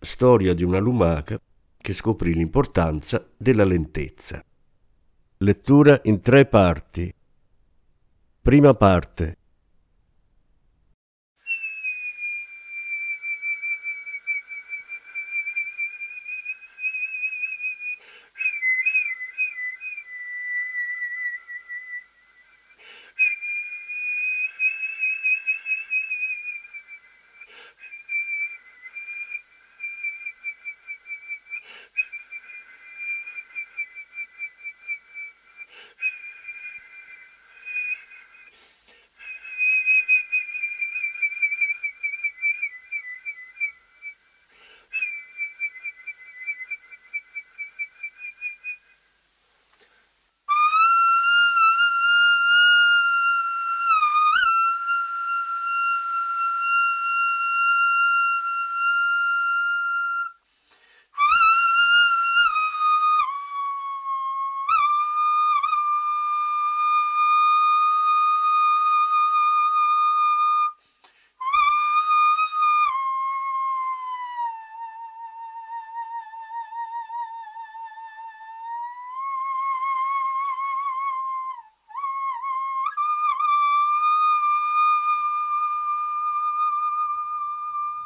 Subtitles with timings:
[0.00, 1.40] Storia di una lumaca
[1.76, 4.40] che scoprì l'importanza della lentezza.
[5.38, 7.12] Lettura in tre parti.
[8.40, 9.37] Prima parte.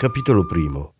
[0.02, 0.94] Capitolo primo.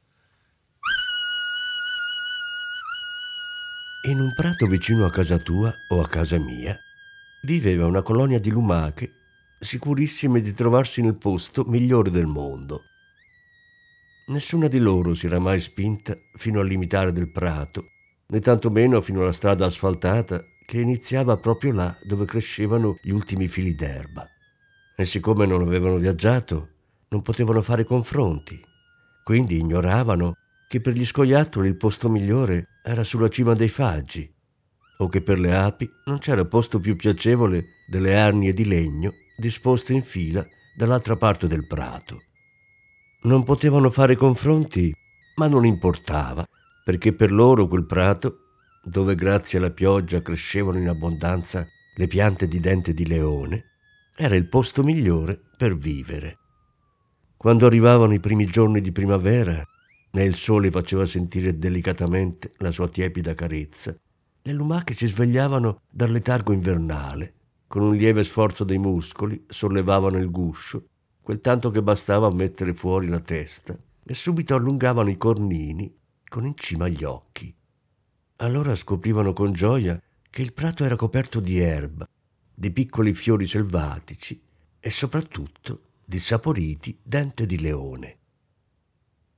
[4.08, 6.78] In un prato vicino a casa tua o a casa mia
[7.42, 9.10] viveva una colonia di lumache
[9.58, 12.82] sicurissime di trovarsi nel posto migliore del mondo.
[14.28, 17.86] Nessuna di loro si era mai spinta fino al limitare del prato,
[18.28, 23.74] né tantomeno fino alla strada asfaltata che iniziava proprio là dove crescevano gli ultimi fili
[23.74, 24.24] d'erba.
[24.96, 26.68] E siccome non avevano viaggiato,
[27.08, 28.70] non potevano fare confronti
[29.22, 30.36] quindi ignoravano
[30.68, 34.30] che per gli scoiattoli il posto migliore era sulla cima dei faggi,
[34.98, 39.92] o che per le api non c'era posto più piacevole delle arnie di legno disposte
[39.92, 42.22] in fila dall'altra parte del prato.
[43.24, 44.92] Non potevano fare confronti,
[45.36, 46.44] ma non importava,
[46.84, 48.38] perché per loro quel prato,
[48.82, 53.64] dove grazie alla pioggia crescevano in abbondanza le piante di dente di leone,
[54.16, 56.38] era il posto migliore per vivere.
[57.42, 59.66] Quando arrivavano i primi giorni di primavera
[60.12, 63.92] e il sole faceva sentire delicatamente la sua tiepida carezza,
[64.42, 67.34] le lumache si svegliavano dal letargo invernale,
[67.66, 70.86] con un lieve sforzo dei muscoli sollevavano il guscio,
[71.20, 75.92] quel tanto che bastava a mettere fuori la testa, e subito allungavano i cornini
[76.28, 77.52] con in cima gli occhi.
[78.36, 82.08] Allora scoprivano con gioia che il prato era coperto di erba,
[82.54, 84.40] di piccoli fiori selvatici
[84.78, 88.18] e soprattutto di saporiti dente di leone.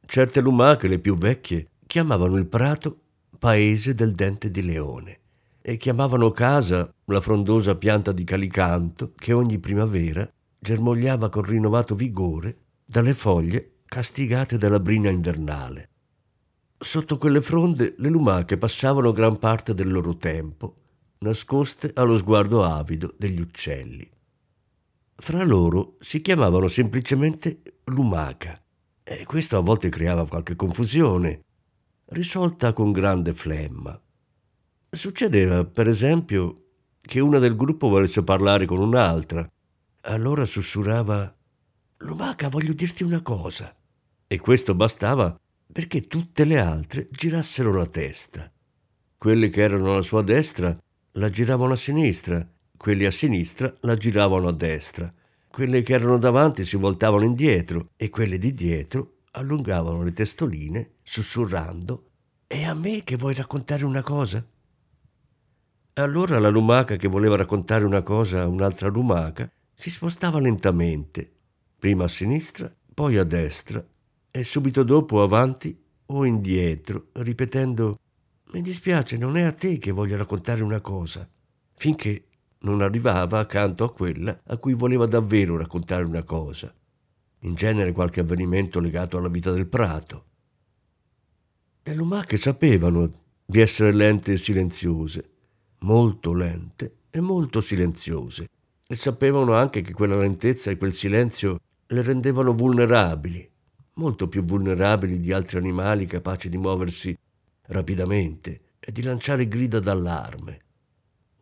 [0.04, 2.98] Certe lumache, le più vecchie, chiamavano il prato
[3.38, 5.20] paese del dente di leone
[5.62, 12.56] e chiamavano casa la frondosa pianta di calicanto che ogni primavera germogliava con rinnovato vigore
[12.84, 15.90] dalle foglie castigate dalla brina invernale.
[16.76, 20.74] Sotto quelle fronde le lumache passavano gran parte del loro tempo,
[21.18, 24.10] nascoste allo sguardo avido degli uccelli.
[25.16, 28.60] Fra loro si chiamavano semplicemente lumaca
[29.02, 31.42] e questo a volte creava qualche confusione,
[32.06, 33.98] risolta con grande flemma.
[34.90, 36.54] Succedeva, per esempio,
[37.00, 39.46] che una del gruppo volesse parlare con un'altra.
[40.02, 41.34] Allora sussurrava
[41.98, 43.74] Lumaca, voglio dirti una cosa.
[44.26, 45.38] E questo bastava
[45.72, 48.50] perché tutte le altre girassero la testa.
[49.16, 50.76] Quelle che erano alla sua destra
[51.12, 52.46] la giravano a sinistra
[52.84, 55.10] quelli a sinistra la giravano a destra,
[55.48, 62.10] quelle che erano davanti si voltavano indietro e quelle di dietro allungavano le testoline sussurrando
[62.46, 64.46] E a me che vuoi raccontare una cosa?
[65.94, 71.32] Allora la lumaca che voleva raccontare una cosa a un'altra lumaca si spostava lentamente,
[71.78, 73.82] prima a sinistra, poi a destra
[74.30, 77.98] e subito dopo avanti o indietro, ripetendo
[78.52, 81.26] Mi dispiace, non è a te che voglio raccontare una cosa,
[81.76, 82.26] finché
[82.64, 86.72] non arrivava accanto a quella a cui voleva davvero raccontare una cosa,
[87.40, 90.24] in genere qualche avvenimento legato alla vita del prato.
[91.82, 93.08] Le lumache sapevano
[93.44, 95.30] di essere lente e silenziose,
[95.80, 98.48] molto lente e molto silenziose,
[98.86, 103.50] e sapevano anche che quella lentezza e quel silenzio le rendevano vulnerabili,
[103.94, 107.16] molto più vulnerabili di altri animali capaci di muoversi
[107.66, 110.63] rapidamente e di lanciare grida d'allarme.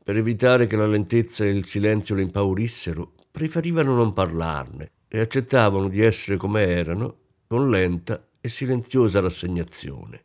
[0.04, 5.88] Per evitare che la lentezza e il silenzio le impaurissero, preferivano non parlarne e accettavano
[5.88, 7.16] di essere come erano,
[7.46, 10.24] con lenta e silenziosa rassegnazione.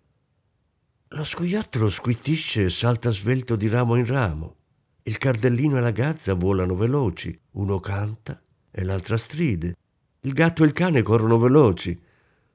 [1.09, 4.55] Lo scoiattolo squittisce e salta svelto di ramo in ramo.
[5.03, 8.41] Il cardellino e la gazza volano veloci, uno canta
[8.71, 9.75] e l'altra stride.
[10.21, 11.97] Il gatto e il cane corrono veloci,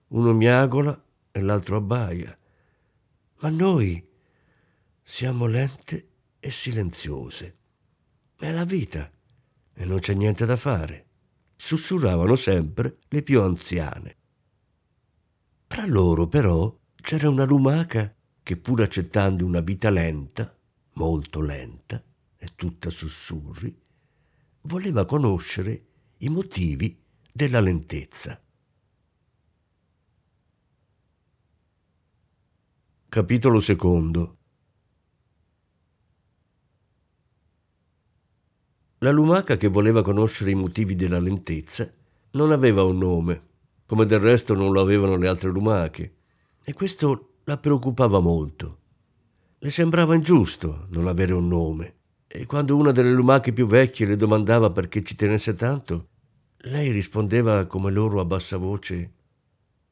[0.09, 2.37] uno miagola e l'altro abbaia.
[3.41, 4.05] Ma noi
[5.03, 6.09] siamo lente
[6.45, 7.57] e silenziose.
[8.37, 9.09] È la vita
[9.75, 11.07] e non c'è niente da fare.
[11.55, 14.17] Sussurravano sempre le più anziane.
[15.69, 18.13] Tra loro, però, c'era una lumaca
[18.43, 20.53] che, pur accettando una vita lenta,
[20.95, 22.03] molto lenta
[22.37, 23.81] e tutta sussurri,
[24.63, 25.87] voleva conoscere
[26.19, 27.01] i motivi
[27.33, 28.43] della lentezza.
[33.09, 34.39] Capitolo secondo
[39.03, 41.93] La lumaca che voleva conoscere i motivi della lentezza
[42.33, 43.43] non aveva un nome,
[43.85, 46.15] come del resto non lo avevano le altre lumache,
[46.65, 48.79] e questo la preoccupava molto.
[49.59, 51.95] Le sembrava ingiusto non avere un nome,
[52.29, 56.11] e quando una delle lumache più vecchie le domandava perché ci tenesse tanto,
[56.59, 59.15] lei rispondeva come loro a bassa voce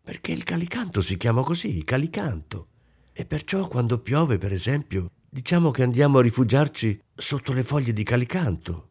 [0.02, 2.68] perché il calicanto si chiama così, calicanto.
[3.12, 8.04] E perciò quando piove, per esempio, diciamo che andiamo a rifugiarci sotto le foglie di
[8.04, 8.89] calicanto.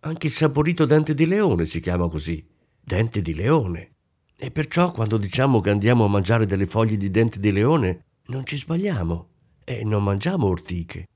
[0.00, 2.46] Anche il saporito dente di leone si chiama così,
[2.80, 3.94] dente di leone.
[4.38, 8.46] E perciò quando diciamo che andiamo a mangiare delle foglie di dente di leone, non
[8.46, 9.28] ci sbagliamo
[9.64, 11.08] e non mangiamo ortiche.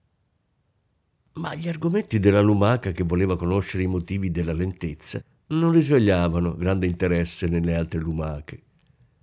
[1.34, 6.86] Ma gli argomenti della lumaca che voleva conoscere i motivi della lentezza non risvegliavano grande
[6.86, 8.62] interesse nelle altre lumache.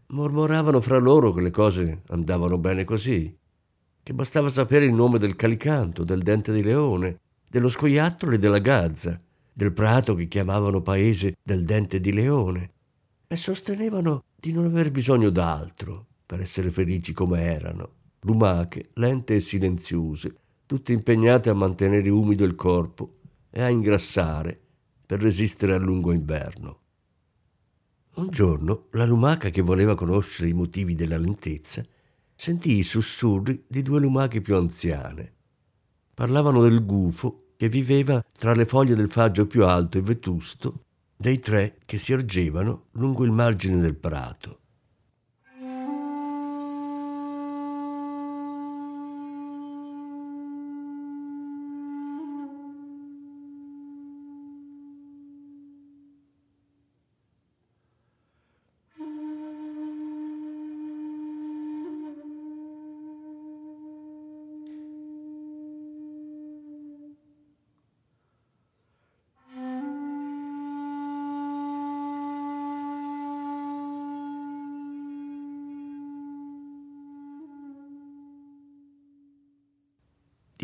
[0.07, 3.37] Mormoravano fra loro che le cose andavano bene così,
[4.01, 8.59] che bastava sapere il nome del calicanto, del dente di leone, dello scoiattolo e della
[8.59, 9.19] gazza,
[9.59, 12.71] del prato che chiamavano paese del dente di leone,
[13.27, 19.41] e sostenevano di non aver bisogno d'altro per essere felici come erano, lumache, lente e
[19.41, 20.33] silenziose,
[20.65, 23.17] tutte impegnate a mantenere umido il corpo
[23.49, 24.57] e a ingrassare
[25.05, 26.79] per resistere al lungo inverno.
[28.15, 31.83] Un giorno la lumaca che voleva conoscere i motivi della lentezza
[32.33, 35.33] sentì i sussurri di due lumache più anziane.
[36.13, 40.85] Parlavano del gufo che viveva tra le foglie del faggio più alto e vetusto
[41.17, 44.59] dei tre che si ergevano lungo il margine del prato.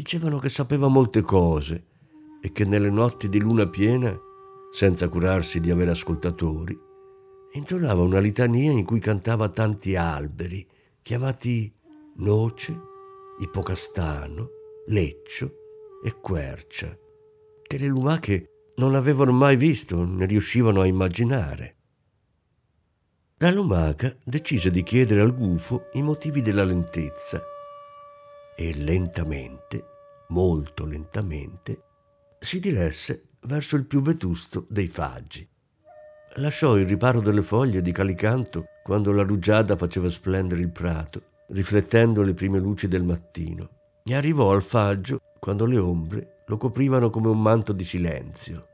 [0.05, 1.87] Dicevano che sapeva molte cose
[2.39, 4.15] e che nelle notti di luna piena,
[4.69, 6.77] senza curarsi di avere ascoltatori,
[7.53, 10.63] intonava una litania in cui cantava tanti alberi,
[11.01, 11.73] chiamati
[12.17, 12.79] noce,
[13.39, 14.49] ipocastano,
[14.89, 15.51] leccio
[16.03, 16.95] e quercia,
[17.63, 21.77] che le lumache non avevano mai visto né riuscivano a immaginare.
[23.37, 27.41] La lumaca decise di chiedere al gufo i motivi della lentezza
[28.55, 29.93] e lentamente,
[30.29, 31.83] molto lentamente,
[32.39, 35.47] si diresse verso il più vetusto dei faggi.
[36.35, 42.21] Lasciò il riparo delle foglie di calicanto quando la rugiada faceva splendere il prato, riflettendo
[42.21, 43.69] le prime luci del mattino,
[44.03, 48.67] e arrivò al faggio quando le ombre lo coprivano come un manto di silenzio.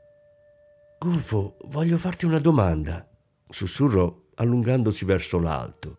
[0.98, 3.08] Gufo, voglio farti una domanda,
[3.48, 5.98] sussurrò allungandosi verso l'alto.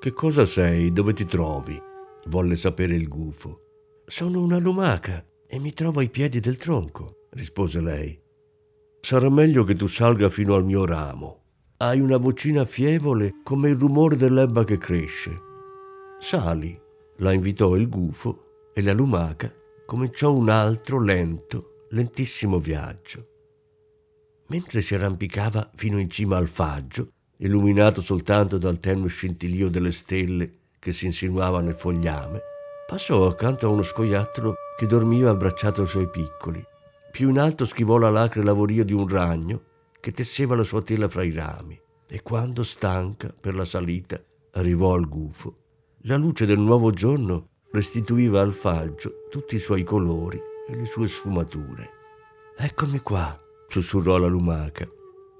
[0.00, 0.92] Che cosa sei?
[0.92, 1.80] Dove ti trovi?
[2.28, 3.65] volle sapere il gufo.
[4.08, 8.16] Sono una lumaca e mi trovo ai piedi del tronco, rispose lei.
[9.00, 11.42] Sarà meglio che tu salga fino al mio ramo.
[11.78, 15.40] Hai una vocina fievole come il rumore dell'ebba che cresce.
[16.20, 16.80] Sali,
[17.16, 19.52] la invitò il gufo e la lumaca
[19.84, 23.26] cominciò un altro lento, lentissimo viaggio.
[24.46, 30.58] Mentre si arrampicava fino in cima al faggio, illuminato soltanto dal tenue scintillio delle stelle
[30.78, 32.54] che si insinuava nel fogliame,
[32.86, 36.64] passò accanto a uno scoiattolo che dormiva abbracciato ai suoi piccoli.
[37.10, 39.62] Più in alto schivò la l'acre lavoria di un ragno
[40.00, 44.94] che tesseva la sua tela fra i rami e quando, stanca per la salita, arrivò
[44.94, 45.56] al gufo,
[46.02, 51.08] la luce del nuovo giorno restituiva al faggio tutti i suoi colori e le sue
[51.08, 51.90] sfumature.
[52.56, 54.88] Eccomi qua, sussurrò la lumaca.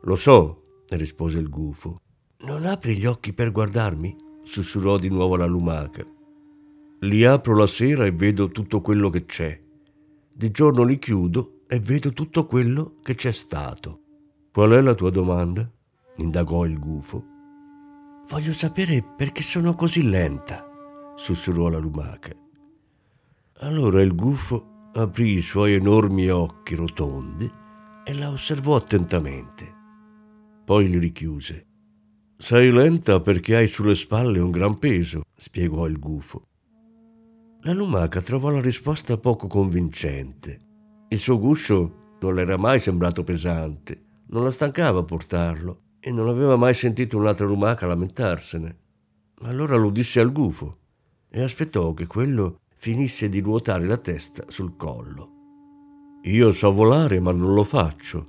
[0.02, 2.00] Lo so, rispose il gufo.
[2.40, 4.24] Non apri gli occhi per guardarmi?
[4.42, 6.15] sussurrò di nuovo la lumaca.
[7.06, 9.62] Li apro la sera e vedo tutto quello che c'è.
[10.32, 14.00] Di giorno li chiudo e vedo tutto quello che c'è stato.
[14.52, 15.70] Qual è la tua domanda?
[16.16, 17.24] indagò il gufo.
[18.28, 20.68] Voglio sapere perché sono così lenta,
[21.14, 22.34] sussurrò la lumaca.
[23.60, 27.48] Allora il gufo aprì i suoi enormi occhi rotondi
[28.04, 29.74] e la osservò attentamente.
[30.64, 31.66] Poi li richiuse.
[32.36, 36.48] Sei lenta perché hai sulle spalle un gran peso, spiegò il gufo.
[37.66, 40.60] La lumaca trovò la risposta poco convincente.
[41.08, 46.28] Il suo guscio non le era mai sembrato pesante, non la stancava portarlo e non
[46.28, 48.78] aveva mai sentito un'altra lumaca lamentarsene.
[49.40, 50.78] Allora lo disse al gufo
[51.28, 55.30] e aspettò che quello finisse di ruotare la testa sul collo.
[56.22, 58.26] Io so volare, ma non lo faccio.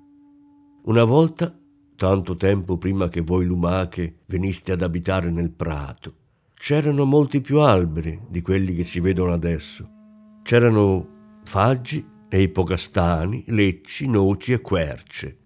[0.86, 1.56] Una volta,
[1.96, 6.26] tanto tempo prima che voi lumache veniste ad abitare nel prato,
[6.58, 9.90] c'erano molti più alberi di quelli che si vedono adesso.
[10.42, 15.38] C'erano faggi e ipocastani, lecci, noci e querce.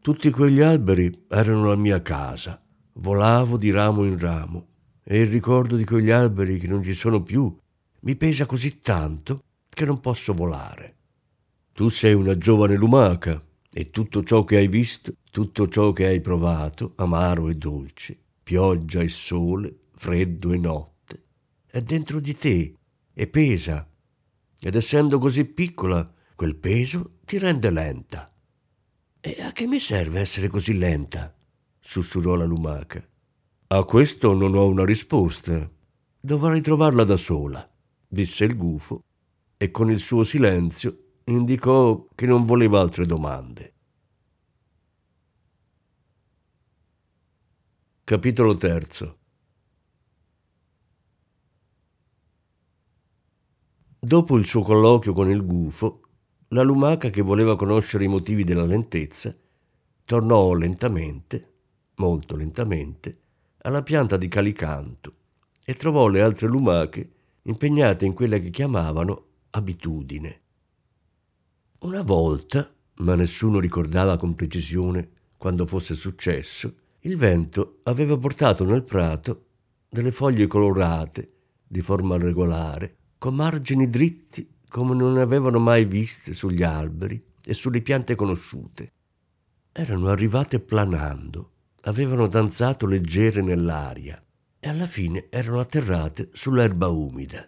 [0.00, 2.62] Tutti quegli alberi erano la mia casa.
[2.94, 4.66] Volavo di ramo in ramo
[5.02, 7.54] e il ricordo di quegli alberi che non ci sono più
[8.02, 10.96] mi pesa così tanto che non posso volare.
[11.72, 16.20] Tu sei una giovane lumaca e tutto ciò che hai visto, tutto ciò che hai
[16.20, 21.24] provato, amaro e dolce, pioggia e sole, freddo e notte,
[21.66, 22.74] è dentro di te
[23.12, 23.86] e pesa.
[24.58, 28.32] Ed essendo così piccola, quel peso ti rende lenta.
[29.20, 31.36] E a che mi serve essere così lenta?
[31.78, 33.06] sussurrò la lumaca.
[33.66, 35.70] A questo non ho una risposta.
[36.18, 37.70] Dovrai trovarla da sola,
[38.08, 39.04] disse il gufo,
[39.58, 43.74] e con il suo silenzio indicò che non voleva altre domande.
[48.02, 49.18] Capitolo terzo
[54.02, 56.00] Dopo il suo colloquio con il gufo,
[56.48, 59.36] la lumaca che voleva conoscere i motivi della lentezza
[60.06, 61.52] tornò lentamente,
[61.96, 63.18] molto lentamente,
[63.58, 65.14] alla pianta di calicanto
[65.62, 67.10] e trovò le altre lumache
[67.42, 70.40] impegnate in quella che chiamavano abitudine.
[71.80, 78.82] Una volta, ma nessuno ricordava con precisione quando fosse successo, il vento aveva portato nel
[78.82, 79.44] prato
[79.90, 81.32] delle foglie colorate
[81.66, 87.82] di forma regolare, con margini dritti come non avevano mai viste sugli alberi e sulle
[87.82, 88.88] piante conosciute.
[89.72, 91.50] Erano arrivate planando
[91.82, 94.18] avevano danzato leggere nell'aria
[94.58, 97.46] e alla fine erano atterrate sull'erba umida.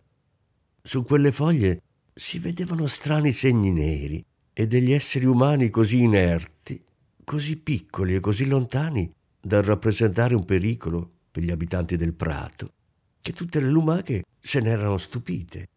[0.83, 1.81] Su quelle foglie
[2.12, 6.79] si vedevano strani segni neri e degli esseri umani così inerti,
[7.25, 9.11] così piccoli e così lontani
[9.41, 12.75] da rappresentare un pericolo per gli abitanti del prato,
[13.23, 15.69] che tutte le lumache se n'erano stupite.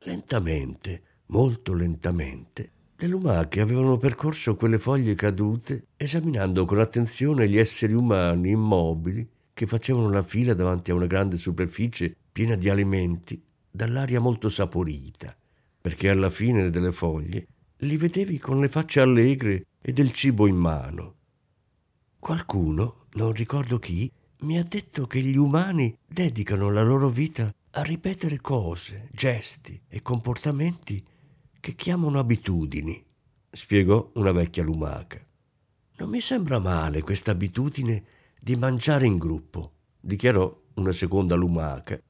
[0.00, 7.92] Lentamente, molto lentamente, le lumache avevano percorso quelle foglie cadute esaminando con attenzione gli esseri
[7.92, 13.40] umani immobili che facevano la fila davanti a una grande superficie piena di alimenti
[13.70, 15.34] dall'aria molto saporita,
[15.80, 17.46] perché alla fine delle foglie
[17.78, 21.14] li vedevi con le facce allegre e del cibo in mano.
[22.18, 27.82] Qualcuno, non ricordo chi, mi ha detto che gli umani dedicano la loro vita a
[27.82, 31.04] ripetere cose, gesti e comportamenti
[31.60, 33.04] che chiamano abitudini,
[33.50, 35.24] spiegò una vecchia lumaca.
[35.98, 38.04] Non mi sembra male questa abitudine
[38.38, 42.00] di mangiare in gruppo, dichiarò una seconda lumaca,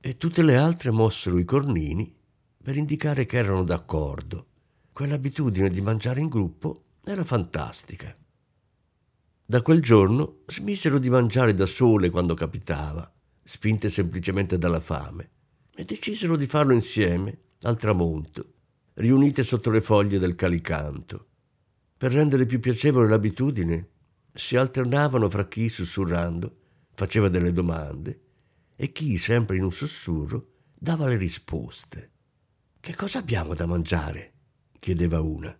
[0.00, 2.14] e tutte le altre mossero i cornini
[2.62, 4.46] per indicare che erano d'accordo.
[4.92, 8.16] Quell'abitudine di mangiare in gruppo era fantastica.
[9.48, 13.10] Da quel giorno smisero di mangiare da sole quando capitava,
[13.42, 15.30] spinte semplicemente dalla fame,
[15.74, 18.54] e decisero di farlo insieme al tramonto
[18.96, 21.28] riunite sotto le foglie del calicanto.
[21.96, 23.88] Per rendere più piacevole l'abitudine,
[24.32, 26.56] si alternavano fra chi, sussurrando,
[26.94, 28.20] faceva delle domande
[28.74, 32.10] e chi, sempre in un sussurro, dava le risposte.
[32.80, 34.32] Che cosa abbiamo da mangiare?
[34.78, 35.56] chiedeva una.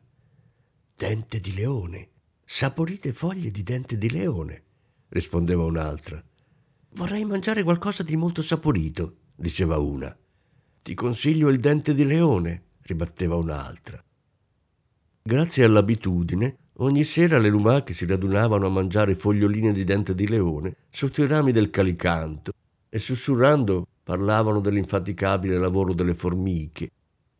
[0.95, 2.11] Dente di leone,
[2.49, 4.63] saporite foglie di dente di leone,
[5.09, 6.23] rispondeva un'altra.
[6.91, 10.17] Vorrei mangiare qualcosa di molto saporito, diceva una.
[10.81, 14.01] Ti consiglio il dente di leone, ribatteva un'altra.
[15.23, 20.77] Grazie all'abitudine, ogni sera le lumache si radunavano a mangiare foglioline di dente di leone
[20.89, 22.53] sotto i rami del calicanto
[22.89, 26.91] e sussurrando parlavano dell'infaticabile lavoro delle formiche,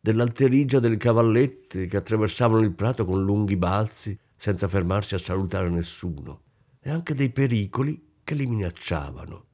[0.01, 6.43] dell'alterigia delle cavallette che attraversavano il prato con lunghi balzi senza fermarsi a salutare nessuno,
[6.79, 9.45] e anche dei pericoli che li minacciavano.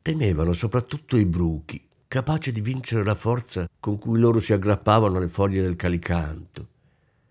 [0.00, 5.28] Temevano soprattutto i bruchi, capaci di vincere la forza con cui loro si aggrappavano alle
[5.28, 6.68] foglie del calicanto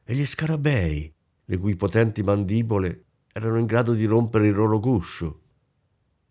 [0.04, 1.12] e gli scarabei,
[1.46, 5.42] le cui potenti mandibole erano in grado di rompere il loro guscio.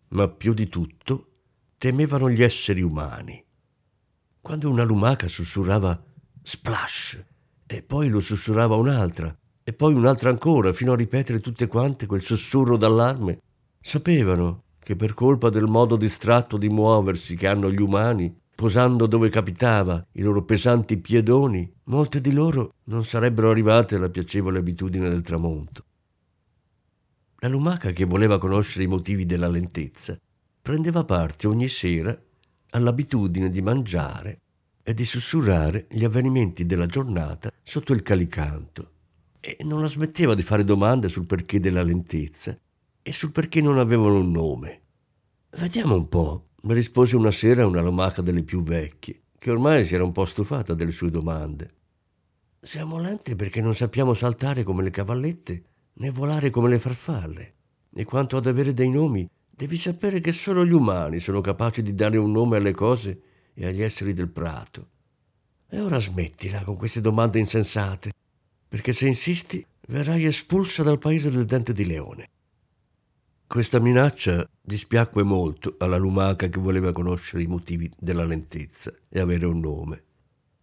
[0.09, 1.31] Ma più di tutto
[1.77, 3.43] temevano gli esseri umani.
[4.39, 6.01] Quando una lumaca sussurrava
[6.41, 7.25] splash
[7.65, 9.37] e poi lo sussurrava un'altra
[9.69, 13.41] e poi un'altra ancora fino a ripetere tutte quante quel sussurro d'allarme,
[13.81, 19.27] sapevano che per colpa del modo distratto di muoversi che hanno gli umani posando dove
[19.27, 25.21] capitava i loro pesanti piedoni, molte di loro non sarebbero arrivate alla piacevole abitudine del
[25.21, 25.83] tramonto.
[27.39, 30.17] La lumaca che voleva conoscere i motivi della lentezza
[30.61, 32.17] prendeva parte ogni sera
[32.69, 34.39] all'abitudine di mangiare
[34.81, 38.91] e di sussurrare gli avvenimenti della giornata sotto il calicanto
[39.55, 42.59] e non la smetteva di fare domande sul perché della lentezza
[43.01, 44.81] e sul perché non avevano un nome.
[45.51, 49.95] Vediamo un po', mi rispose una sera una lumaca delle più vecchie, che ormai si
[49.95, 51.75] era un po' stufata delle sue domande.
[52.59, 55.63] Siamo lenti perché non sappiamo saltare come le cavallette
[55.93, 57.53] né volare come le farfalle.
[57.95, 61.93] E quanto ad avere dei nomi, devi sapere che solo gli umani sono capaci di
[61.93, 63.21] dare un nome alle cose
[63.53, 64.89] e agli esseri del prato.
[65.69, 68.11] E ora smettila con queste domande insensate,
[68.67, 72.29] perché se insisti verrai espulsa dal paese del dente di leone.
[73.47, 79.45] Questa minaccia dispiacque molto alla lumaca che voleva conoscere i motivi della lentezza e avere
[79.45, 80.03] un nome.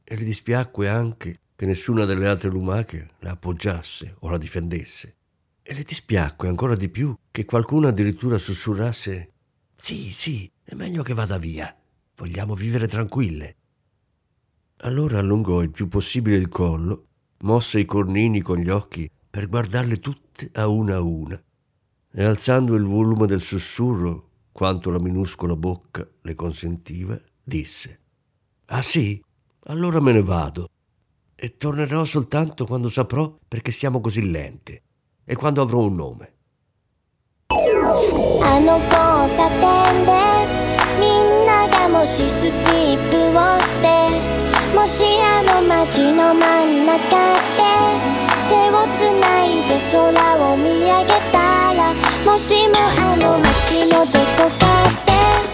[0.05, 5.15] E le dispiacque anche che nessuna delle altre lumache la appoggiasse o la difendesse.
[5.63, 9.31] E le dispiacque ancora di più che qualcuno addirittura sussurrasse
[9.77, 11.75] Sì, sì, è meglio che vada via.
[12.17, 13.57] Vogliamo vivere tranquille.
[14.79, 17.07] Allora allungò il più possibile il collo,
[17.44, 21.42] mosse i cornini con gli occhi per guardarle tutte a una a una
[22.12, 28.00] e alzando il volume del sussurro quanto la minuscola bocca le consentiva, disse
[28.66, 29.24] Ah sì?
[29.66, 30.70] Allora me ne vado
[31.36, 34.82] e tornerò soltanto quando saprò perché siamo così lente
[35.24, 36.34] e quando avrò un nome.
[37.52, 38.90] あの交
[39.36, 40.12] 差点で
[41.00, 44.43] みんながもしスキップをして
[44.75, 47.63] もしあの街の真ん中で
[48.51, 51.39] 手をつないで空を見上げた
[51.75, 51.95] ら
[52.27, 54.67] もしもあの街のどこか
[55.07, 55.54] で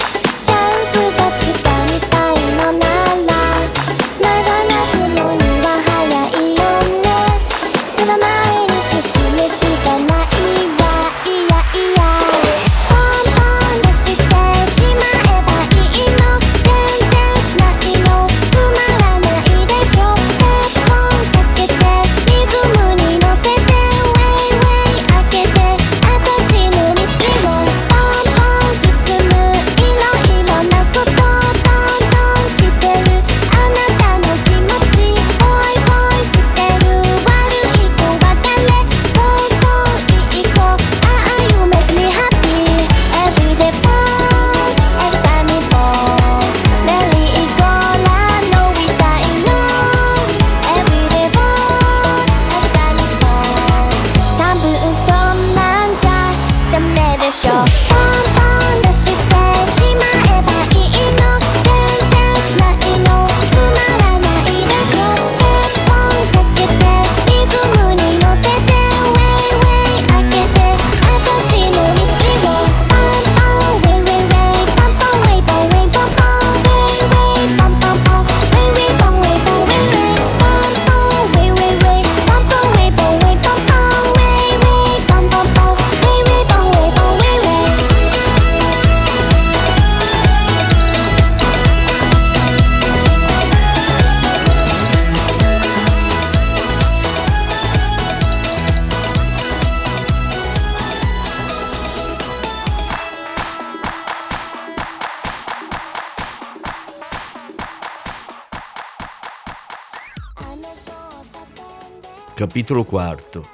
[112.40, 113.46] Capitolo IV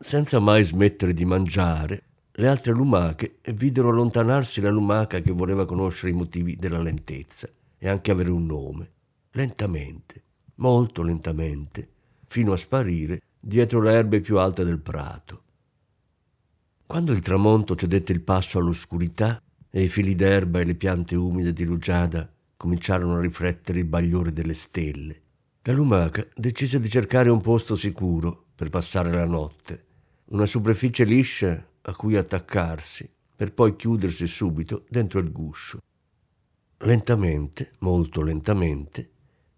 [0.00, 6.10] Senza mai smettere di mangiare, le altre lumache videro allontanarsi la lumaca che voleva conoscere
[6.10, 8.90] i motivi della lentezza e anche avere un nome,
[9.30, 10.24] lentamente,
[10.56, 11.88] molto lentamente,
[12.26, 15.42] fino a sparire dietro le erbe più alte del prato.
[16.84, 19.40] Quando il tramonto cedette il passo all'oscurità
[19.70, 24.32] e i fili d'erba e le piante umide di rugiada cominciarono a riflettere il bagliore
[24.32, 25.22] delle stelle,
[25.62, 29.84] la lumaca decise di cercare un posto sicuro per passare la notte,
[30.26, 35.80] una superficie liscia a cui attaccarsi, per poi chiudersi subito dentro il guscio.
[36.78, 39.10] Lentamente, molto lentamente,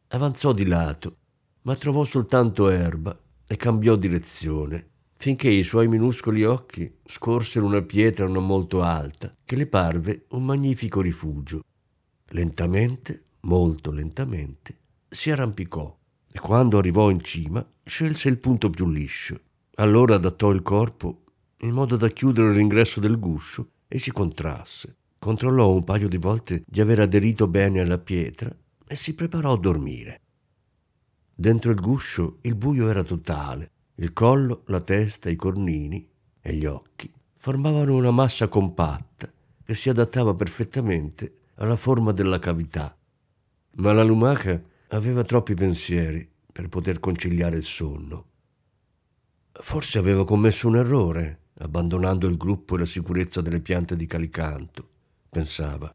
[0.08, 1.16] avanzò di lato,
[1.62, 8.26] ma trovò soltanto erba e cambiò direzione, finché i suoi minuscoli occhi scorsero una pietra
[8.26, 11.60] non molto alta, che le parve un magnifico rifugio.
[12.32, 14.76] Lentamente, molto lentamente,
[15.08, 15.96] si arrampicò
[16.30, 19.40] e quando arrivò in cima scelse il punto più liscio.
[19.76, 21.22] Allora adattò il corpo
[21.62, 24.96] in modo da chiudere l'ingresso del guscio e si contrasse.
[25.18, 28.54] Controllò un paio di volte di aver aderito bene alla pietra
[28.86, 30.20] e si preparò a dormire.
[31.34, 33.70] Dentro il guscio il buio era totale.
[33.94, 36.06] Il collo, la testa, i cornini
[36.40, 39.32] e gli occhi formavano una massa compatta
[39.64, 42.96] che si adattava perfettamente alla forma della cavità.
[43.76, 48.26] Ma la lumaca aveva troppi pensieri per poter conciliare il sonno.
[49.52, 54.88] Forse aveva commesso un errore abbandonando il gruppo e la sicurezza delle piante di calicanto,
[55.28, 55.92] pensava,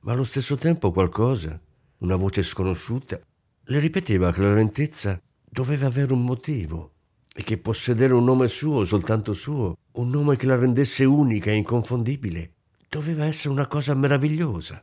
[0.00, 1.60] ma allo stesso tempo qualcosa,
[1.98, 3.20] una voce sconosciuta,
[3.64, 6.92] le ripeteva che la lentezza doveva avere un motivo
[7.34, 11.54] e che possedere un nome suo, soltanto suo, un nome che la rendesse unica e
[11.54, 12.52] inconfondibile,
[12.88, 14.82] doveva essere una cosa meravigliosa.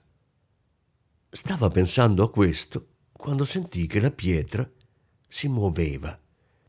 [1.31, 4.67] Stava pensando a questo quando sentì che la pietra
[5.27, 6.19] si muoveva,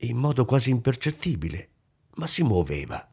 [0.00, 1.68] in modo quasi impercettibile,
[2.16, 3.10] ma si muoveva.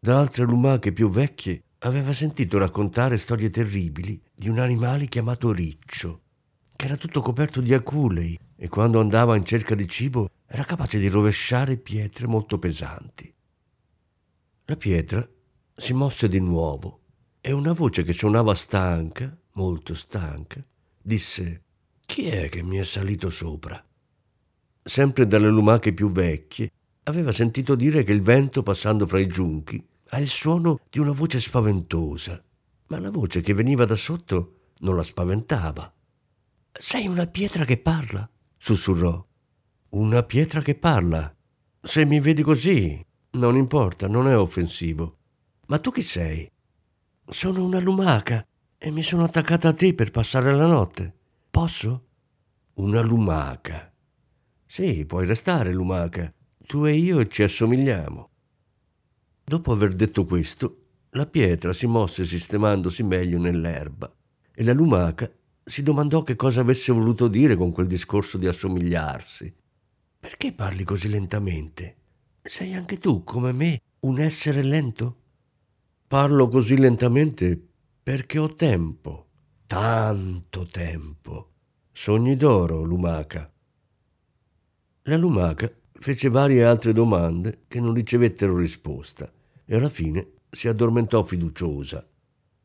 [0.00, 6.22] Da altre lumache più vecchie aveva sentito raccontare storie terribili di un animale chiamato Riccio,
[6.74, 10.98] che era tutto coperto di aculei e quando andava in cerca di cibo era capace
[10.98, 13.32] di rovesciare pietre molto pesanti.
[14.64, 15.24] La pietra
[15.76, 17.02] si mosse di nuovo
[17.40, 20.60] e una voce che suonava stanca, molto stanca,
[21.02, 21.62] disse
[22.06, 23.84] Chi è che mi è salito sopra?
[24.82, 26.70] Sempre dalle lumache più vecchie,
[27.04, 31.12] aveva sentito dire che il vento passando fra i giunchi ha il suono di una
[31.12, 32.42] voce spaventosa,
[32.88, 35.92] ma la voce che veniva da sotto non la spaventava.
[36.72, 38.28] Sei una pietra che parla?
[38.58, 39.24] sussurrò.
[39.90, 41.34] Una pietra che parla.
[41.80, 45.16] Se mi vedi così, non importa, non è offensivo.
[45.66, 46.50] Ma tu chi sei?
[47.26, 48.46] Sono una lumaca
[48.84, 51.14] e mi sono attaccata a te per passare la notte.
[51.48, 52.06] Posso?
[52.74, 53.92] Una lumaca.
[54.66, 56.34] Sì, puoi restare lumaca.
[56.66, 58.28] Tu e io ci assomigliamo.
[59.44, 64.12] Dopo aver detto questo, la pietra si mosse sistemandosi meglio nell'erba
[64.52, 65.30] e la lumaca
[65.62, 69.54] si domandò che cosa avesse voluto dire con quel discorso di assomigliarsi.
[70.18, 71.96] Perché parli così lentamente?
[72.42, 75.18] Sei anche tu, come me, un essere lento?
[76.08, 77.68] Parlo così lentamente
[78.02, 79.28] perché ho tempo,
[79.66, 81.50] tanto tempo.
[81.92, 83.48] Sogni d'oro, lumaca.
[85.02, 89.30] La lumaca fece varie altre domande che non ricevettero risposta
[89.64, 92.04] e alla fine si addormentò fiduciosa.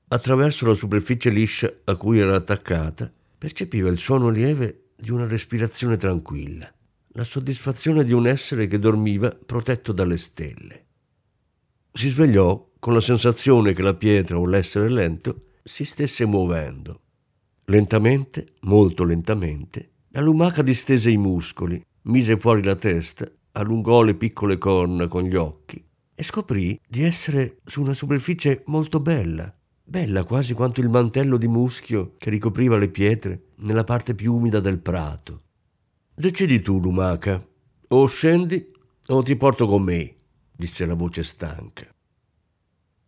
[0.07, 5.97] Attraverso la superficie liscia a cui era attaccata, percepiva il suono lieve di una respirazione
[5.97, 6.73] tranquilla,
[7.09, 10.85] la soddisfazione di un essere che dormiva protetto dalle stelle.
[11.91, 17.01] Si svegliò con la sensazione che la pietra o l'essere lento si stesse muovendo.
[17.65, 24.57] Lentamente, molto lentamente, la lumaca distese i muscoli mise fuori la testa, allungò le piccole
[24.57, 30.53] corna con gli occhi e scoprì di essere su una superficie molto bella, bella quasi
[30.53, 35.41] quanto il mantello di muschio che ricopriva le pietre nella parte più umida del prato.
[36.15, 37.45] Decidi tu, lumaca,
[37.89, 38.71] o scendi
[39.07, 40.15] o ti porto con me,
[40.55, 41.85] disse la voce stanca.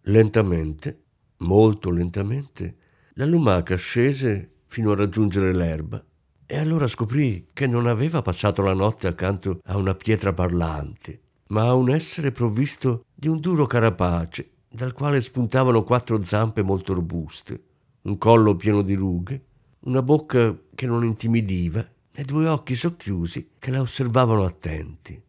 [0.10, 1.04] Lentamente,
[1.38, 2.78] molto lentamente,
[3.14, 6.04] la lumaca scese fino a raggiungere l'erba
[6.48, 11.68] e allora scoprì che non aveva passato la notte accanto a una pietra parlante, ma
[11.68, 17.64] a un essere provvisto di un duro carapace dal quale spuntavano quattro zampe molto robuste,
[18.02, 19.44] un collo pieno di rughe,
[19.82, 25.22] una bocca che non intimidiva e due occhi socchiusi che la osservavano attenti.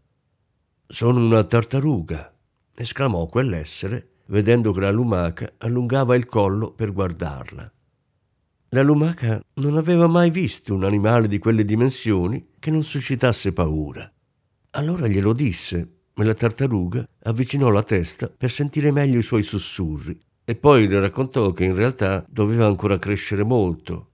[0.87, 2.35] Sono una tartaruga,
[2.75, 7.73] esclamò quell'essere, vedendo che la lumaca allungava il collo per guardarla.
[8.71, 14.11] La lumaca non aveva mai visto un animale di quelle dimensioni che non suscitasse paura.
[14.71, 20.19] Allora glielo disse, e la tartaruga avvicinò la testa per sentire meglio i suoi sussurri
[20.45, 24.09] e poi le raccontò che in realtà doveva ancora crescere molto.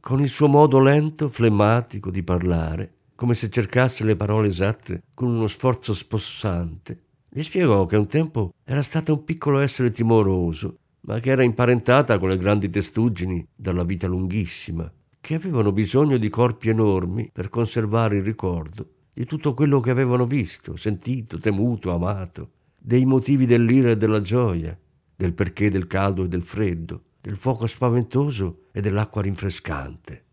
[0.00, 5.28] Con il suo modo lento, flemmatico di parlare, come se cercasse le parole esatte con
[5.28, 7.02] uno sforzo spossante,
[7.34, 12.18] gli spiegò che un tempo era stata un piccolo essere timoroso, ma che era imparentata
[12.18, 18.16] con le grandi testuggini dalla vita lunghissima, che avevano bisogno di corpi enormi per conservare
[18.16, 23.96] il ricordo di tutto quello che avevano visto, sentito, temuto, amato, dei motivi dell'ira e
[23.96, 24.78] della gioia,
[25.16, 30.24] del perché del caldo e del freddo, del fuoco spaventoso e dell'acqua rinfrescante.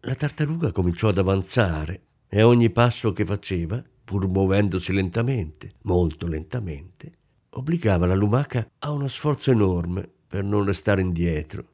[0.00, 6.28] La tartaruga cominciò ad avanzare e a ogni passo che faceva, pur muovendosi lentamente, molto
[6.28, 7.12] lentamente,
[7.50, 11.70] obbligava la lumaca a uno sforzo enorme per non restare indietro.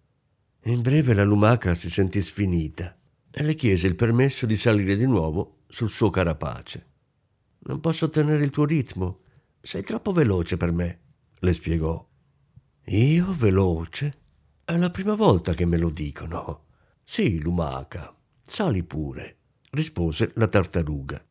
[0.62, 2.96] In breve la lumaca si sentì sfinita
[3.30, 6.86] e le chiese il permesso di salire di nuovo sul suo carapace.
[7.64, 9.20] Non posso tenere il tuo ritmo,
[9.60, 11.00] sei troppo veloce per me,
[11.38, 12.08] le spiegò.
[12.86, 14.20] Io veloce?
[14.64, 16.64] È la prima volta che me lo dicono.
[17.04, 19.36] Sì, lumaca, sali pure,
[19.72, 21.22] rispose la tartaruga.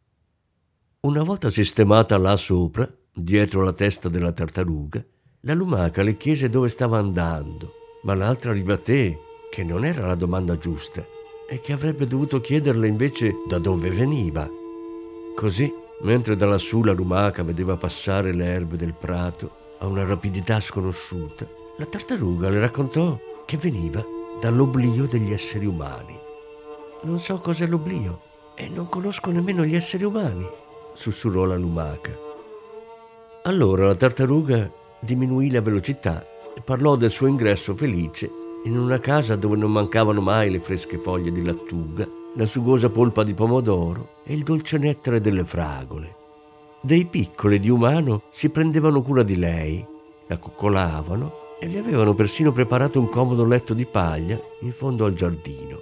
[1.03, 5.03] Una volta sistemata là sopra, dietro la testa della tartaruga,
[5.39, 9.17] la lumaca le chiese dove stava andando, ma l'altra ribatté
[9.49, 11.03] che non era la domanda giusta
[11.49, 14.47] e che avrebbe dovuto chiederle invece da dove veniva.
[15.35, 20.59] Così, mentre da lassù la lumaca vedeva passare le erbe del prato a una rapidità
[20.59, 24.05] sconosciuta, la tartaruga le raccontò che veniva
[24.39, 26.15] dall'oblio degli esseri umani.
[27.01, 28.21] Non so cos'è l'oblio
[28.53, 30.47] e non conosco nemmeno gli esseri umani,
[30.93, 32.17] sussurrò la lumaca.
[33.43, 36.25] Allora la tartaruga diminuì la velocità
[36.55, 38.29] e parlò del suo ingresso felice
[38.65, 43.23] in una casa dove non mancavano mai le fresche foglie di lattuga, la sugosa polpa
[43.23, 46.15] di pomodoro e il dolce nettare delle fragole.
[46.81, 49.85] Dei piccoli di umano si prendevano cura di lei,
[50.27, 55.13] la coccolavano e le avevano persino preparato un comodo letto di paglia in fondo al
[55.13, 55.79] giardino.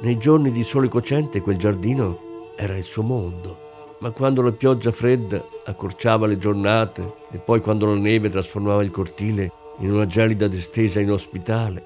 [0.00, 2.18] Nei giorni di sole cocente quel giardino
[2.56, 3.69] era il suo mondo,
[4.00, 8.90] ma quando la pioggia fredda accorciava le giornate e poi quando la neve trasformava il
[8.90, 11.84] cortile in una gelida distesa inospitale,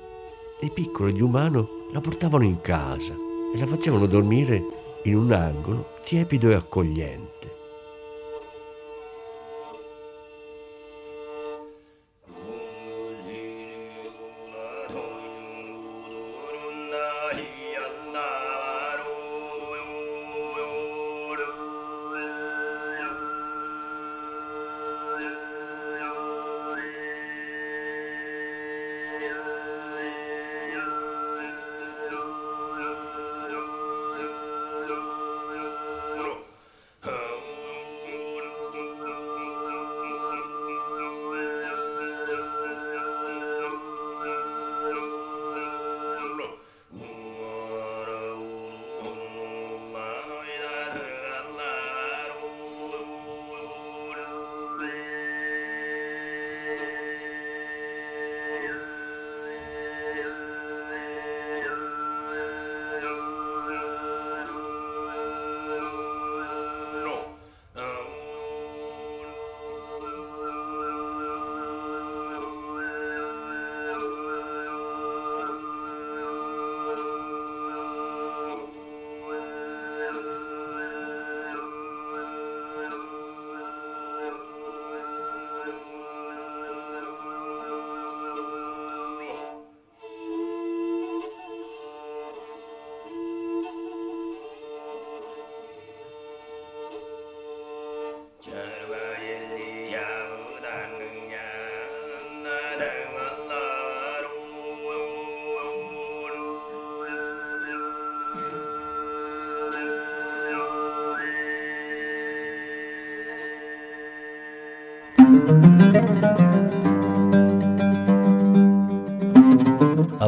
[0.61, 3.14] i piccoli di umano la portavano in casa
[3.55, 4.62] e la facevano dormire
[5.05, 7.34] in un angolo tiepido e accogliente.